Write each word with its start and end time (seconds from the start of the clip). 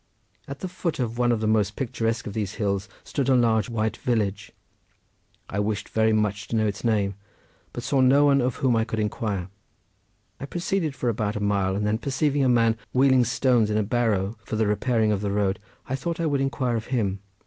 At 0.47 0.61
the 0.61 0.67
foot 0.67 0.97
of 0.97 1.19
one 1.19 1.31
of 1.31 1.41
the 1.41 1.47
most 1.47 1.75
picturesque 1.75 2.25
of 2.25 2.33
these 2.33 2.55
hills 2.55 2.89
stood 3.03 3.29
a 3.29 3.35
large 3.35 3.69
white 3.69 3.97
village. 3.97 4.51
I 5.47 5.59
wished 5.59 5.89
very 5.89 6.11
much 6.11 6.47
to 6.47 6.55
know 6.55 6.65
its 6.65 6.83
name, 6.83 7.13
but 7.71 7.83
saw 7.83 8.01
no 8.01 8.25
one 8.25 8.41
of 8.41 8.55
whom 8.55 8.75
I 8.75 8.83
could 8.83 8.97
inquire. 8.97 9.49
I 10.39 10.47
proceeded 10.47 10.95
for 10.95 11.07
about 11.09 11.35
a 11.35 11.39
mile, 11.39 11.75
and 11.75 11.85
then 11.85 11.99
perceiving 11.99 12.43
a 12.43 12.49
man 12.49 12.79
wheeling 12.93 13.25
stones 13.25 13.69
in 13.69 13.77
a 13.77 13.83
barrow 13.83 14.37
for 14.43 14.55
the 14.55 14.65
repairing 14.65 15.11
of 15.11 15.21
the 15.21 15.29
road, 15.31 15.59
I 15.87 15.95
thought 15.95 16.19
I 16.19 16.25
would 16.25 16.41
inquire 16.41 16.77
of 16.77 16.87
him. 16.87 17.19